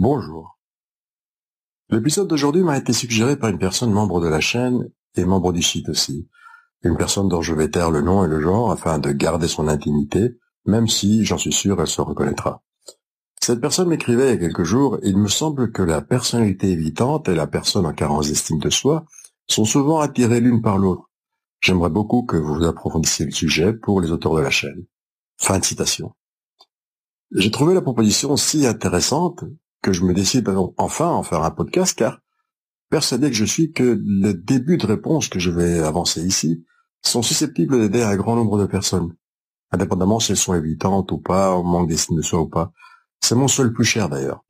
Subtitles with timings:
[0.00, 0.60] Bonjour.
[1.90, 5.60] L'épisode d'aujourd'hui m'a été suggéré par une personne membre de la chaîne et membre du
[5.60, 6.28] site aussi.
[6.84, 9.66] Une personne dont je vais taire le nom et le genre afin de garder son
[9.66, 12.62] intimité, même si, j'en suis sûr, elle se reconnaîtra.
[13.42, 17.28] Cette personne m'écrivait il y a quelques jours, il me semble que la personnalité évitante
[17.28, 19.04] et la personne en carence d'estime de soi
[19.48, 21.10] sont souvent attirées l'une par l'autre.
[21.60, 24.86] J'aimerais beaucoup que vous approfondissiez le sujet pour les auteurs de la chaîne.
[25.38, 26.14] Fin de citation.
[27.32, 29.42] J'ai trouvé la proposition si intéressante
[29.82, 32.20] que je me décide enfin à en faire un podcast car
[32.90, 36.64] persuadé que je suis que les débuts de réponse que je vais avancer ici
[37.02, 39.14] sont susceptibles d'aider un grand nombre de personnes,
[39.70, 42.72] indépendamment si elles sont évitantes ou pas, au manque d'estime de soi ou pas.
[43.20, 44.44] C'est mon seul plus cher d'ailleurs.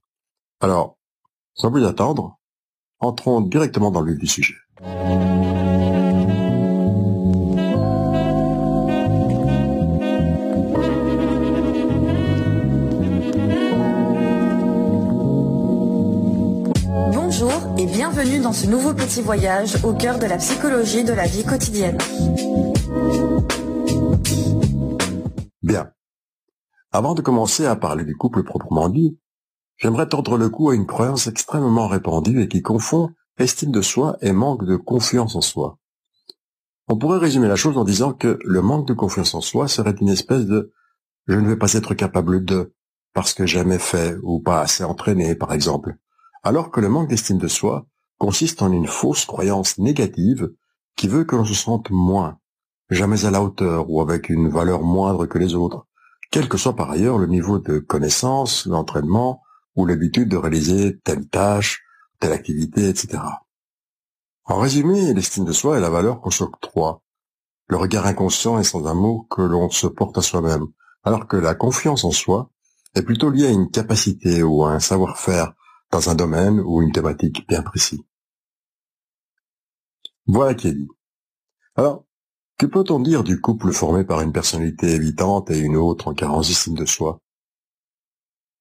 [0.61, 0.99] Alors,
[1.55, 2.39] sans plus attendre,
[3.01, 4.55] entrons directement dans le vif du sujet.
[18.19, 21.99] Bienvenue dans ce nouveau petit voyage au cœur de la psychologie de la vie quotidienne.
[25.63, 25.93] Bien.
[26.91, 29.21] Avant de commencer à parler du couple proprement dit,
[29.77, 34.17] j'aimerais tordre le cou à une croyance extrêmement répandue et qui confond estime de soi
[34.21, 35.79] et manque de confiance en soi.
[36.89, 39.95] On pourrait résumer la chose en disant que le manque de confiance en soi serait
[40.01, 40.73] une espèce de
[41.29, 42.75] je ne vais pas être capable de
[43.15, 45.95] parce que jamais fait ou pas assez entraîné, par exemple
[46.43, 47.87] alors que le manque d'estime de soi
[48.19, 50.51] consiste en une fausse croyance négative
[50.97, 52.39] qui veut que l'on se sente moins,
[52.91, 55.87] jamais à la hauteur ou avec une valeur moindre que les autres,
[56.31, 59.43] quel que soit par ailleurs le niveau de connaissance, l'entraînement
[59.77, 61.83] ou l'habitude de réaliser telle tâche,
[62.19, 63.23] telle activité, etc.
[64.45, 67.03] En résumé, l'estime de soi est la valeur qu'on s'octroie,
[67.69, 70.67] le regard inconscient et sans un mot que l'on se porte à soi-même,
[71.05, 72.51] alors que la confiance en soi
[72.95, 75.53] est plutôt liée à une capacité ou à un savoir-faire
[75.91, 78.05] dans un domaine ou une thématique bien précis.
[80.27, 80.89] Voilà qui est dit.
[81.77, 82.05] Alors,
[82.59, 86.69] que peut-on dire du couple formé par une personnalité évitante et une autre en carence
[86.69, 87.21] de soi?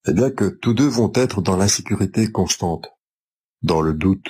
[0.07, 2.87] Eh bien que tous deux vont être dans l'insécurité constante,
[3.63, 4.29] dans le doute,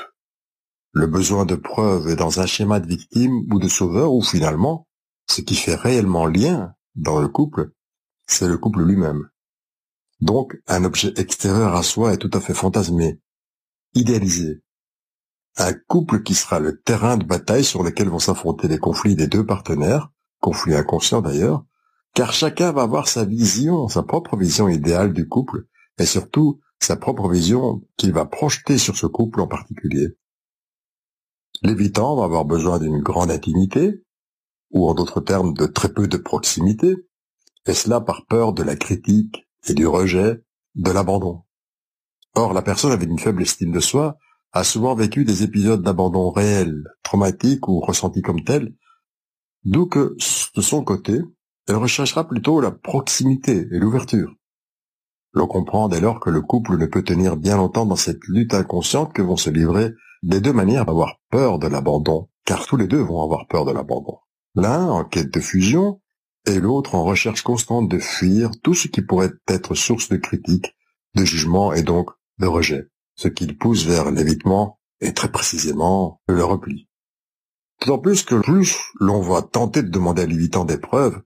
[0.94, 4.88] le besoin de preuves et dans un schéma de victime ou de sauveur où finalement,
[5.30, 7.72] ce qui fait réellement lien dans le couple,
[8.26, 9.30] c'est le couple lui-même.
[10.20, 13.20] Donc, un objet extérieur à soi est tout à fait fantasmé,
[13.94, 14.62] idéalisé.
[15.58, 19.28] Un couple qui sera le terrain de bataille sur lequel vont s'affronter les conflits des
[19.28, 21.66] deux partenaires, conflits inconscients d'ailleurs,
[22.14, 25.68] car chacun va avoir sa vision, sa propre vision idéale du couple,
[26.00, 30.18] et surtout sa propre vision qu'il va projeter sur ce couple en particulier.
[31.64, 34.04] L'évitant va avoir besoin d'une grande intimité,
[34.72, 36.96] ou en d'autres termes de très peu de proximité,
[37.66, 40.42] et cela par peur de la critique, et du rejet,
[40.76, 41.44] de l'abandon.
[42.36, 44.18] Or, la personne avec une faible estime de soi
[44.52, 48.74] a souvent vécu des épisodes d'abandon réels, traumatiques ou ressentis comme tels,
[49.64, 50.16] d'où que,
[50.56, 51.20] de son côté,
[51.68, 54.34] elle recherchera plutôt la proximité et l'ouverture.
[55.34, 58.54] L'on comprend dès lors que le couple ne peut tenir bien longtemps dans cette lutte
[58.54, 62.88] inconsciente que vont se livrer des deux manières d'avoir peur de l'abandon, car tous les
[62.88, 64.18] deux vont avoir peur de l'abandon.
[64.56, 66.02] L'un en quête de fusion,
[66.48, 70.76] et l'autre en recherche constante de fuir tout ce qui pourrait être source de critique,
[71.14, 72.10] de jugement et donc
[72.40, 76.88] de rejet, ce qui pousse vers l'évitement et très précisément le repli.
[77.82, 81.22] D'autant plus que plus l'on va tenter de demander à l'évitant des preuves,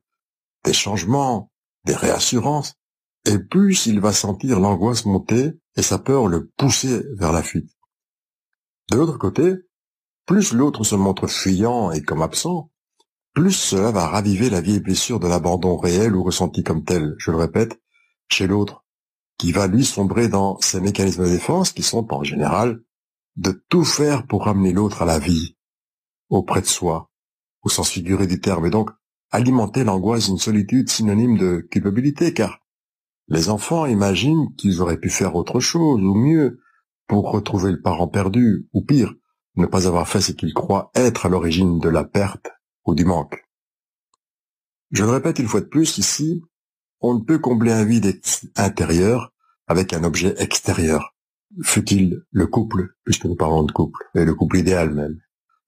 [0.66, 1.52] des changements,
[1.86, 2.74] des réassurances,
[3.26, 7.70] et plus il va sentir l'angoisse monter et sa peur le pousser vers la fuite.
[8.90, 9.54] De l'autre côté,
[10.26, 12.72] plus l'autre se montre fuyant et comme absent,
[13.34, 17.32] plus cela va raviver la vieille blessure de l'abandon réel ou ressenti comme tel, je
[17.32, 17.80] le répète,
[18.28, 18.86] chez l'autre,
[19.38, 22.82] qui va lui sombrer dans ses mécanismes de défense qui sont en général
[23.38, 25.58] de tout faire pour ramener l'autre à la vie,
[26.30, 27.10] auprès de soi,
[27.64, 28.92] au sens figuré du terme, et donc
[29.32, 32.60] alimenter l'angoisse d'une solitude synonyme de culpabilité, car
[33.30, 36.60] les enfants imaginent qu'ils auraient pu faire autre chose ou mieux
[37.08, 39.14] pour retrouver le parent perdu, ou pire,
[39.56, 42.52] ne pas avoir fait ce qu'ils croient être à l'origine de la perte
[42.86, 43.44] ou du manque.
[44.92, 46.44] Je le répète une fois de plus ici,
[47.00, 48.22] on ne peut combler un vide
[48.56, 49.34] intérieur
[49.68, 51.16] avec un objet extérieur,
[51.64, 55.20] fut-il le couple, puisque nous parlons de couple, et le couple idéal même.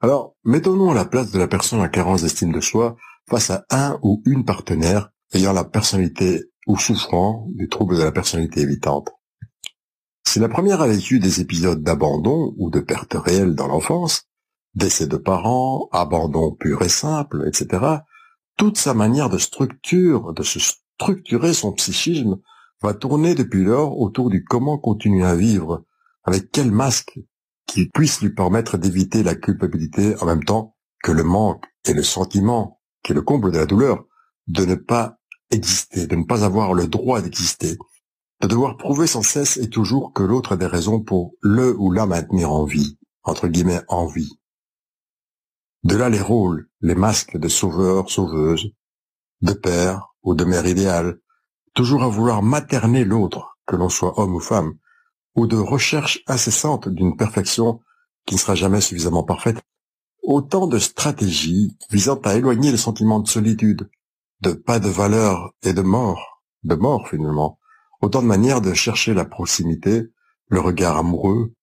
[0.01, 2.97] Alors, mettons-nous à la place de la personne à carence d'estime de soi
[3.29, 8.11] face à un ou une partenaire ayant la personnalité ou souffrant du trouble de la
[8.11, 9.11] personnalité évitante.
[10.27, 14.23] Si la première a vécu des épisodes d'abandon ou de perte réelle dans l'enfance,
[14.75, 17.85] décès de parents, abandon pur et simple, etc.,
[18.57, 22.37] toute sa manière de structure, de se structurer son psychisme
[22.81, 25.83] va tourner depuis lors autour du comment continuer à vivre,
[26.23, 27.19] avec quel masque
[27.65, 32.03] qui puisse lui permettre d'éviter la culpabilité en même temps que le manque et le
[32.03, 34.05] sentiment, qui est le comble de la douleur,
[34.47, 35.17] de ne pas
[35.49, 37.77] exister, de ne pas avoir le droit d'exister,
[38.41, 41.91] de devoir prouver sans cesse et toujours que l'autre a des raisons pour le ou
[41.91, 44.37] la maintenir en vie, entre guillemets en vie.
[45.83, 48.71] De là les rôles, les masques de sauveur, sauveuse,
[49.41, 51.19] de père ou de mère idéale,
[51.73, 54.77] toujours à vouloir materner l'autre, que l'on soit homme ou femme,
[55.35, 57.81] ou de recherche incessante d'une perfection
[58.25, 59.61] qui ne sera jamais suffisamment parfaite,
[60.21, 63.89] autant de stratégies visant à éloigner le sentiment de solitude,
[64.39, 67.59] de pas de valeur et de mort, de mort finalement,
[68.01, 70.03] autant de manières de chercher la proximité,
[70.47, 71.53] le regard amoureux,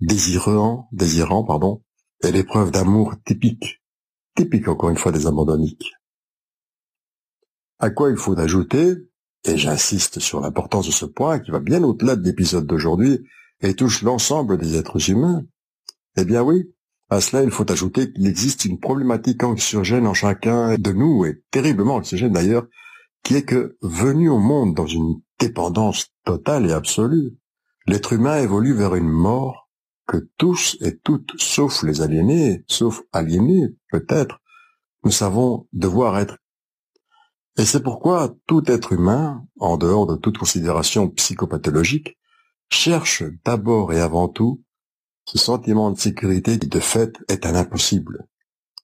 [0.00, 1.82] désirant, désirant, pardon,
[2.22, 3.82] et l'épreuve d'amour typique,
[4.34, 5.92] typique encore une fois des abandonniques.
[7.78, 8.94] À quoi il faut ajouter,
[9.44, 13.20] et j'insiste sur l'importance de ce point qui va bien au-delà de l'épisode d'aujourd'hui
[13.60, 15.44] et touche l'ensemble des êtres humains,
[16.16, 16.72] eh bien oui,
[17.10, 21.42] à cela il faut ajouter qu'il existe une problématique anxiogène en chacun de nous, et
[21.50, 22.66] terriblement anxiogène d'ailleurs,
[23.22, 27.36] qui est que, venu au monde dans une dépendance totale et absolue,
[27.86, 29.67] l'être humain évolue vers une mort
[30.08, 34.40] que tous et toutes, sauf les aliénés, sauf aliénés peut-être,
[35.04, 36.38] nous savons devoir être.
[37.58, 42.16] Et c'est pourquoi tout être humain, en dehors de toute considération psychopathologique,
[42.70, 44.64] cherche d'abord et avant tout
[45.26, 48.26] ce sentiment de sécurité qui de fait est un impossible,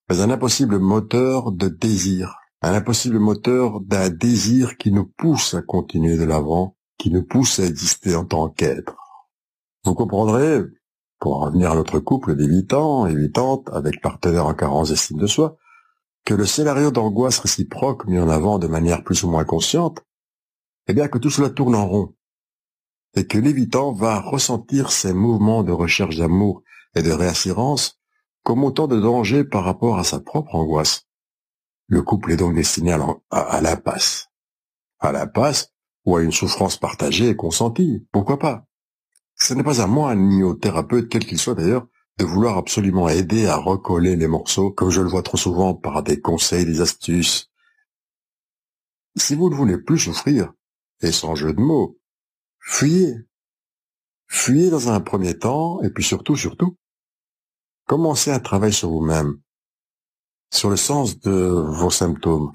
[0.09, 5.63] mais un impossible moteur de désir, un impossible moteur d'un désir qui nous pousse à
[5.63, 8.97] continuer de l'avant, qui nous pousse à exister en tant qu'être.
[9.85, 10.61] Vous comprendrez,
[11.25, 15.57] pour revenir à notre couple d'évitants, évitantes, avec partenaires en carence d'estime de soi,
[16.27, 20.05] que le scénario d'angoisse réciproque mis en avant de manière plus ou moins consciente,
[20.87, 22.15] eh bien que tout cela tourne en rond,
[23.17, 26.63] et que l'évitant va ressentir ces mouvements de recherche d'amour
[26.95, 27.99] et de réassurance
[28.43, 31.07] comme autant de dangers par rapport à sa propre angoisse.
[31.87, 32.95] Le couple est donc destiné
[33.31, 34.29] à l'impasse.
[34.99, 35.73] À l'impasse
[36.05, 38.67] ou à une souffrance partagée et consentie, pourquoi pas
[39.37, 41.87] Ce n'est pas à moi, ni au thérapeute, quel qu'il soit d'ailleurs,
[42.19, 46.03] de vouloir absolument aider à recoller les morceaux, comme je le vois trop souvent par
[46.03, 47.51] des conseils, des astuces.
[49.17, 50.53] Si vous ne voulez plus souffrir,
[51.01, 51.99] et sans jeu de mots,
[52.61, 53.17] fuyez.
[54.27, 56.77] Fuyez dans un premier temps, et puis surtout, surtout,
[57.87, 59.41] commencez un travail sur vous-même,
[60.53, 62.53] sur le sens de vos symptômes,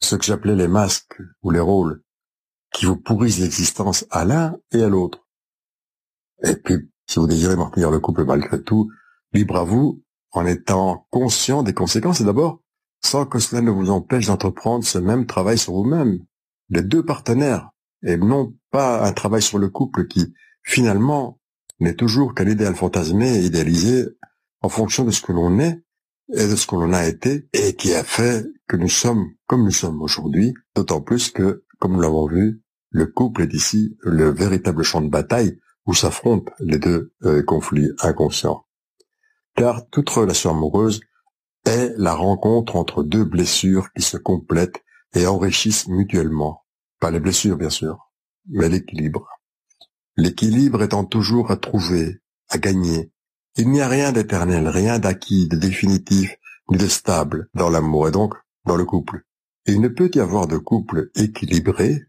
[0.00, 2.02] ce que j'appelais les masques ou les rôles,
[2.72, 5.27] qui vous pourrissent l'existence à l'un et à l'autre.
[6.44, 6.76] Et puis,
[7.06, 8.90] si vous désirez maintenir le couple malgré tout,
[9.32, 10.02] libre à vous,
[10.32, 12.62] en étant conscient des conséquences et d'abord,
[13.02, 16.18] sans que cela ne vous empêche d'entreprendre ce même travail sur vous-même,
[16.68, 17.70] les deux partenaires,
[18.02, 21.40] et non pas un travail sur le couple qui, finalement,
[21.80, 24.06] n'est toujours qu'un idéal fantasmé idéalisé
[24.60, 25.82] en fonction de ce que l'on est
[26.34, 29.64] et de ce que l'on a été et qui a fait que nous sommes comme
[29.64, 34.30] nous sommes aujourd'hui, d'autant plus que, comme nous l'avons vu, le couple est ici le
[34.30, 35.58] véritable champ de bataille
[35.88, 38.66] où s'affrontent les deux euh, conflits inconscients.
[39.56, 41.00] Car toute relation amoureuse
[41.64, 46.66] est la rencontre entre deux blessures qui se complètent et enrichissent mutuellement.
[47.00, 48.12] Pas les blessures, bien sûr,
[48.50, 49.26] mais l'équilibre.
[50.16, 52.20] L'équilibre étant toujours à trouver,
[52.50, 53.10] à gagner.
[53.56, 56.36] Il n'y a rien d'éternel, rien d'acquis, de définitif,
[56.70, 58.34] ni de stable dans l'amour et donc
[58.66, 59.24] dans le couple.
[59.64, 62.02] Il ne peut y avoir de couple équilibré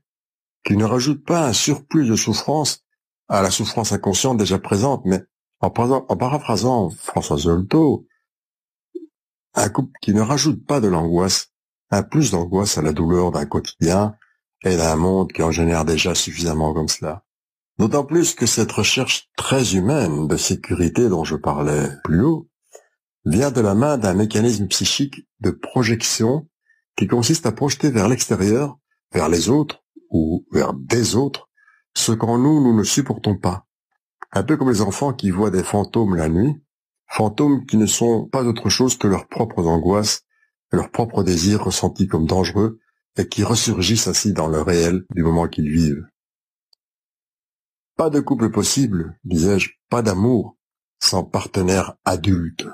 [0.66, 2.84] qui ne rajoute pas un surplus de souffrance
[3.30, 5.24] à la souffrance inconsciente déjà présente, mais
[5.62, 8.08] en, paraphrasant François Zolto,
[9.54, 11.52] un couple qui ne rajoute pas de l'angoisse,
[11.92, 14.16] un plus d'angoisse à la douleur d'un quotidien
[14.64, 17.24] et d'un monde qui en génère déjà suffisamment comme cela.
[17.78, 22.50] D'autant plus que cette recherche très humaine de sécurité dont je parlais plus haut
[23.26, 26.48] vient de la main d'un mécanisme psychique de projection
[26.98, 28.78] qui consiste à projeter vers l'extérieur,
[29.14, 31.49] vers les autres ou vers des autres,
[31.96, 33.66] ce qu'en nous, nous ne supportons pas.
[34.32, 36.62] Un peu comme les enfants qui voient des fantômes la nuit,
[37.08, 40.24] fantômes qui ne sont pas autre chose que leurs propres angoisses,
[40.72, 42.80] leurs propres désirs ressentis comme dangereux,
[43.18, 46.06] et qui ressurgissent ainsi dans le réel du moment qu'ils vivent.
[47.98, 50.58] Pas de couple possible, disais-je, pas d'amour,
[51.00, 52.68] sans partenaire adulte.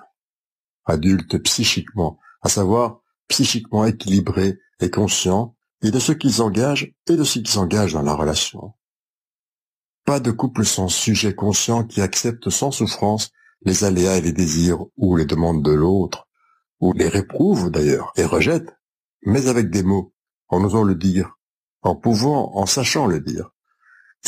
[0.86, 7.24] Adulte psychiquement, à savoir psychiquement équilibré et conscient, et de ce qu'ils engagent et de
[7.24, 8.74] ce qui s'engage dans la relation.
[10.06, 13.32] Pas de couple sans sujet conscient qui accepte sans souffrance
[13.62, 16.28] les aléas et les désirs ou les demandes de l'autre,
[16.80, 18.78] ou les réprouve d'ailleurs et rejette,
[19.24, 20.14] mais avec des mots,
[20.48, 21.40] en osant le dire,
[21.82, 23.50] en pouvant, en sachant le dire,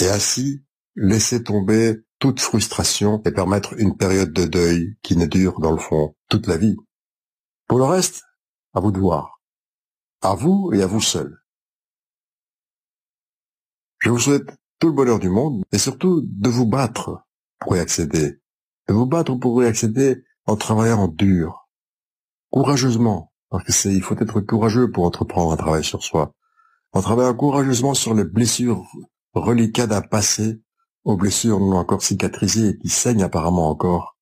[0.01, 0.63] et ainsi
[0.95, 5.77] laisser tomber toute frustration et permettre une période de deuil qui ne dure dans le
[5.77, 6.75] fond toute la vie.
[7.67, 8.23] Pour le reste,
[8.73, 9.39] à vous de voir.
[10.21, 11.37] À vous et à vous seul.
[13.99, 17.23] Je vous souhaite tout le bonheur du monde et surtout de vous battre
[17.59, 18.39] pour y accéder.
[18.87, 21.67] De vous battre pour y accéder en travaillant dur,
[22.51, 26.33] courageusement, parce que c'est, il faut être courageux pour entreprendre un travail sur soi,
[26.93, 28.85] en travaillant courageusement sur les blessures
[29.33, 30.61] reliquats d'un passé
[31.03, 34.17] aux blessures non encore cicatrisées et qui saignent apparemment encore.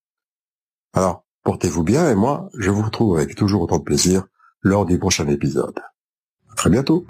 [0.93, 4.25] Alors, portez-vous bien et moi, je vous retrouve avec toujours autant de plaisir
[4.61, 5.79] lors du prochain épisode.
[6.51, 7.05] À très bientôt.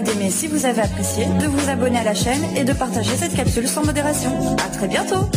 [0.00, 3.34] D'aimer si vous avez apprécié, de vous abonner à la chaîne et de partager cette
[3.34, 4.30] capsule sans modération.
[4.58, 5.28] À très bientôt